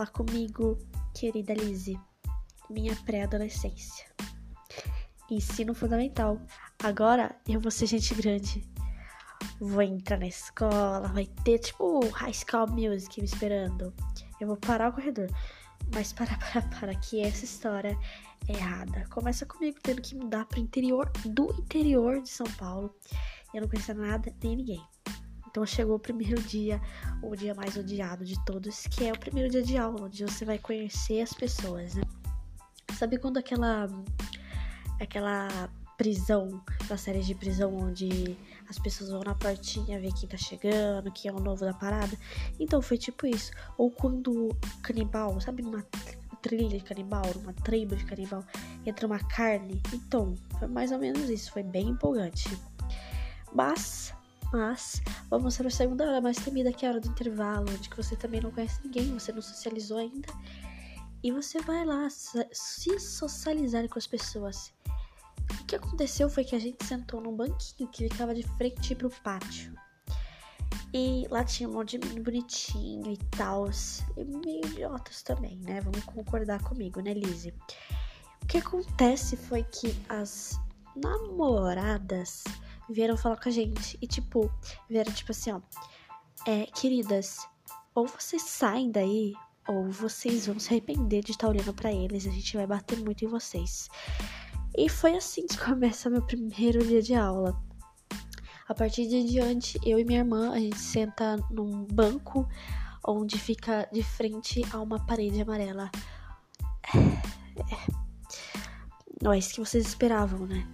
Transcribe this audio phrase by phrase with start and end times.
[0.00, 0.78] falar comigo,
[1.14, 2.00] querida Lizzie.
[2.70, 4.06] Minha pré-adolescência.
[5.30, 6.40] Ensino fundamental.
[6.82, 8.64] Agora eu vou ser gente grande.
[9.60, 13.92] Vou entrar na escola, vai ter tipo High School Music me esperando.
[14.40, 15.28] Eu vou parar o corredor.
[15.94, 17.98] Mas para, para, para, que essa história
[18.48, 19.04] é errada.
[19.10, 22.94] Começa comigo tendo que mudar pro interior do interior de São Paulo.
[23.52, 24.82] Eu não conhecia nada nem ninguém.
[25.50, 26.80] Então chegou o primeiro dia,
[27.22, 30.44] o dia mais odiado de todos, que é o primeiro dia de aula, onde você
[30.44, 32.02] vai conhecer as pessoas, né?
[32.96, 33.88] Sabe quando aquela
[35.00, 35.48] aquela
[35.96, 38.36] prisão, aquela série de prisão onde
[38.68, 42.16] as pessoas vão na portinha ver quem tá chegando, quem é o novo da parada?
[42.58, 43.50] Então foi tipo isso.
[43.76, 44.48] Ou quando
[44.82, 45.84] canibal, sabe, numa
[46.40, 48.44] trilha de canibal, numa tribo de canibal,
[48.86, 49.82] entra uma carne.
[49.92, 52.48] Então, foi mais ou menos isso, foi bem empolgante.
[53.54, 54.14] Mas
[54.52, 57.88] mas vamos para a segunda hora mais temida, que é a hora do intervalo, onde
[57.96, 60.28] você também não conhece ninguém, você não socializou ainda.
[61.22, 64.72] E você vai lá se socializar com as pessoas.
[65.60, 69.10] O que aconteceu foi que a gente sentou num banquinho que ficava de frente pro
[69.22, 69.74] pátio.
[70.92, 73.68] E lá tinha um monte de menino bonitinho e tal.
[74.16, 75.80] E meio idiotas também, né?
[75.80, 77.54] Vamos concordar comigo, né, Lizzie?
[78.42, 80.58] O que acontece foi que as
[80.96, 82.42] namoradas
[82.90, 83.98] vieram falar com a gente.
[84.00, 84.50] E, tipo,
[84.88, 85.60] vieram, tipo assim, ó.
[86.46, 87.38] É, queridas,
[87.94, 89.34] ou vocês saem daí,
[89.68, 92.26] ou vocês vão se arrepender de estar olhando para eles.
[92.26, 93.88] A gente vai bater muito em vocês.
[94.76, 97.60] E foi assim que começa meu primeiro dia de aula.
[98.68, 102.48] A partir de diante, eu e minha irmã, a gente senta num banco
[103.04, 105.90] onde fica de frente a uma parede amarela.
[106.94, 106.98] É,
[107.74, 108.00] é.
[109.22, 110.66] Não é isso que vocês esperavam, né?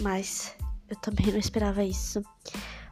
[0.00, 0.54] Mas
[0.88, 2.22] eu também não esperava isso.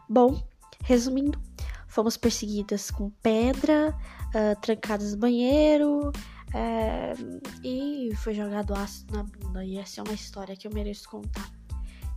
[0.08, 0.40] Bom,
[0.82, 1.40] resumindo,
[1.88, 3.96] fomos perseguidas com pedra,
[4.28, 9.64] uh, trancadas no banheiro uh, e foi jogado ácido na bunda.
[9.64, 11.50] E essa é uma história que eu mereço contar.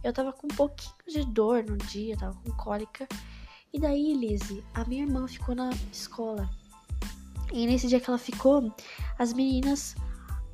[0.03, 3.07] Eu tava com um pouquinho de dor no dia, tava com cólica.
[3.73, 6.49] E daí, Lizzie, a minha irmã ficou na escola.
[7.51, 8.73] E nesse dia que ela ficou,
[9.17, 9.95] as meninas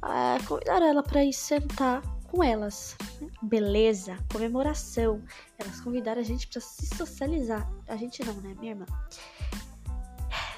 [0.03, 2.01] uh, convidaram ela para ir sentar
[2.35, 2.97] com elas.
[3.41, 5.23] Beleza, comemoração.
[5.57, 7.67] Elas convidaram a gente para se socializar.
[7.87, 8.85] A gente não, né, minha irmã?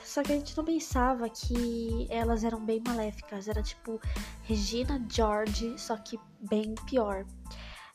[0.04, 3.48] Só que a gente não pensava que elas eram bem maléficas.
[3.48, 4.02] Era tipo
[4.42, 7.24] Regina George, só que bem pior.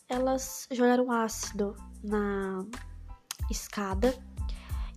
[0.09, 2.65] Elas jogaram ácido na
[3.51, 4.15] escada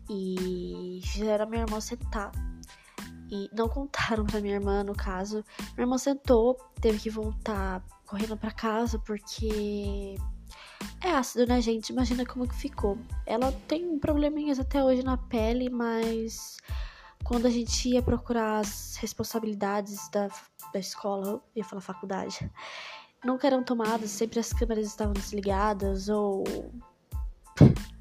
[0.07, 2.31] e fizeram a minha irmã sentar.
[3.31, 5.43] E não contaram pra minha irmã, no caso.
[5.75, 10.15] Minha irmã sentou, teve que voltar correndo para casa porque
[11.01, 11.89] é ácido, né, gente?
[11.89, 12.97] Imagina como que ficou.
[13.25, 16.57] Ela tem probleminhas até hoje na pele, mas
[17.23, 20.27] quando a gente ia procurar as responsabilidades da,
[20.71, 22.49] da escola, ia falar faculdade,
[23.23, 26.43] nunca eram tomadas, sempre as câmeras estavam desligadas ou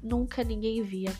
[0.01, 1.13] nunca ninguém via.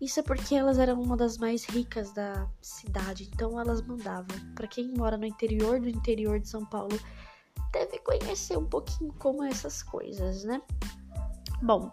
[0.00, 4.36] Isso é porque elas eram uma das mais ricas da cidade, então elas mandavam.
[4.54, 6.98] Para quem mora no interior do interior de São Paulo,
[7.72, 10.60] deve conhecer um pouquinho como essas coisas, né?
[11.62, 11.90] Bom,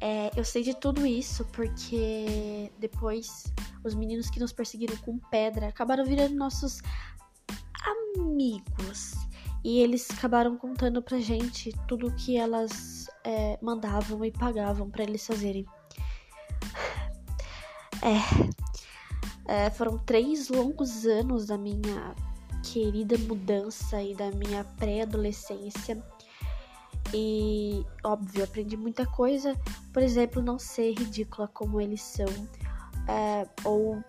[0.00, 3.52] é, eu sei de tudo isso porque depois
[3.84, 6.80] os meninos que nos perseguiram com pedra acabaram virando nossos
[8.16, 9.12] amigos.
[9.62, 15.26] E eles acabaram contando pra gente tudo que elas é, mandavam e pagavam para eles
[15.26, 15.66] fazerem.
[18.02, 22.14] É, é, foram três longos anos da minha
[22.72, 26.02] querida mudança e da minha pré-adolescência.
[27.12, 29.56] E, óbvio, aprendi muita coisa.
[29.92, 32.28] Por exemplo, não ser ridícula como eles são.
[33.08, 34.02] É, ou,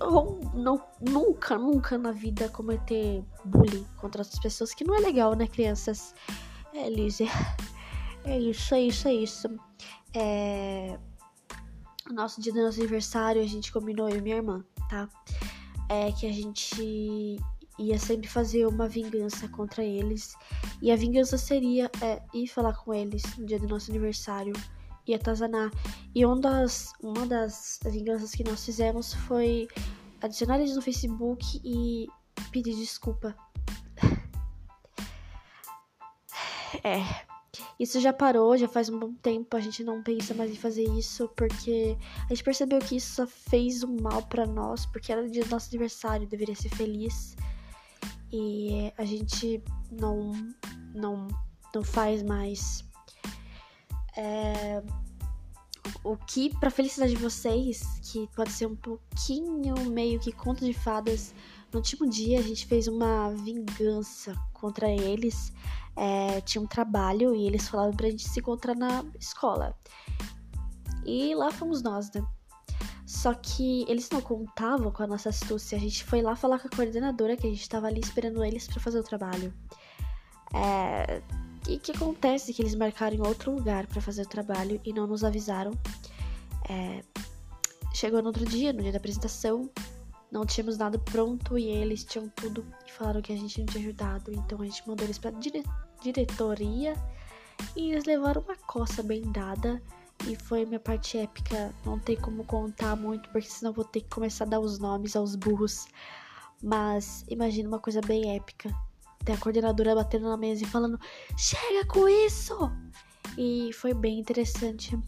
[0.00, 5.34] ou não, nunca, nunca na vida cometer bullying contra outras pessoas, que não é legal,
[5.34, 6.14] né, crianças?
[6.72, 7.28] É, Lizzie.
[8.24, 9.48] É isso, é isso, é isso.
[10.14, 10.98] É...
[12.10, 15.08] Nosso dia do nosso aniversário, a gente combinou, eu e minha irmã, tá?
[15.88, 17.38] É que a gente
[17.78, 20.34] ia sempre fazer uma vingança contra eles.
[20.82, 24.52] E a vingança seria é, ir falar com eles no dia do nosso aniversário
[25.06, 25.70] e atazanar.
[26.14, 29.68] E uma das, uma das vinganças que nós fizemos foi
[30.20, 32.08] adicionar eles no Facebook e
[32.50, 33.34] pedir desculpa.
[36.84, 37.27] é.
[37.78, 40.84] Isso já parou, já faz um bom tempo, a gente não pensa mais em fazer
[40.84, 41.96] isso, porque
[42.26, 45.44] a gente percebeu que isso só fez um mal para nós, porque era o dia
[45.44, 47.36] do nosso aniversário, deveria ser feliz.
[48.30, 50.32] E a gente não
[50.94, 51.26] não
[51.74, 52.84] não faz mais
[54.16, 54.82] é,
[56.02, 60.72] o que para felicidade de vocês, que pode ser um pouquinho meio que conto de
[60.72, 61.34] fadas,
[61.72, 65.52] No último dia, a gente fez uma vingança contra eles.
[65.98, 69.76] É, tinha um trabalho e eles falaram pra gente se encontrar na escola.
[71.04, 72.22] E lá fomos nós, né?
[73.04, 75.76] Só que eles não contavam com a nossa astúcia.
[75.76, 78.68] A gente foi lá falar com a coordenadora que a gente tava ali esperando eles
[78.68, 79.52] para fazer o trabalho.
[80.54, 81.22] É...
[81.66, 82.52] E que acontece?
[82.52, 85.72] Que eles marcaram em outro lugar para fazer o trabalho e não nos avisaram.
[86.68, 87.02] É...
[87.94, 89.70] Chegou no outro dia, no dia da apresentação,
[90.30, 93.84] não tínhamos nada pronto e eles tinham tudo e falaram que a gente não tinha
[93.84, 94.32] ajudado.
[94.32, 95.64] Então a gente mandou eles pra dire
[96.02, 96.94] diretoria
[97.74, 99.82] e eles levaram uma coça bem dada.
[100.26, 101.74] E foi minha parte épica.
[101.84, 105.14] Não tem como contar muito, porque senão vou ter que começar a dar os nomes
[105.16, 105.86] aos burros.
[106.62, 108.74] Mas imagina uma coisa bem épica.
[109.24, 110.98] Tem a coordenadora batendo na mesa e falando:
[111.36, 112.56] Chega com isso!
[113.36, 114.98] E foi bem interessante.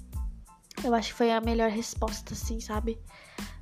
[0.84, 2.99] Eu acho que foi a melhor resposta, assim, sabe?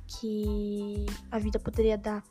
[0.09, 2.23] Que a vida poderia dar.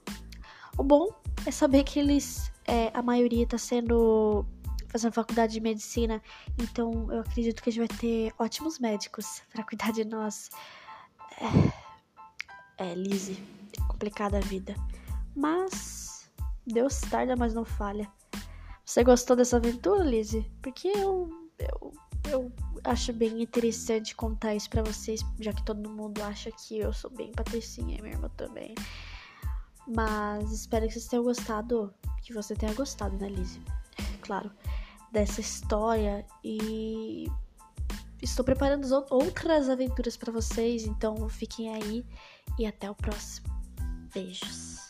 [0.76, 1.08] O bom
[1.46, 4.44] é saber que eles, é, a maioria tá sendo
[4.88, 6.22] fazendo faculdade de medicina,
[6.58, 10.48] então eu acredito que a gente vai ter ótimos médicos para cuidar de nós.
[12.78, 13.42] É, é Lizzie,
[13.78, 14.74] é complicada a vida,
[15.36, 16.30] mas
[16.66, 18.10] Deus tarda, mas não falha.
[18.84, 20.50] Você gostou dessa aventura, Lizzie?
[20.62, 21.28] Porque eu,
[21.58, 21.92] eu,
[22.30, 22.52] eu
[22.88, 27.10] acho bem interessante contar isso para vocês, já que todo mundo acha que eu sou
[27.10, 28.74] bem patricinha e minha irmã também.
[29.86, 33.62] Mas espero que vocês tenham gostado, que você tenha gostado, né, Lizzie?
[34.20, 34.50] Claro,
[35.12, 37.30] dessa história e
[38.22, 42.04] estou preparando outras aventuras para vocês, então fiquem aí
[42.58, 43.48] e até o próximo.
[44.12, 44.87] Beijos.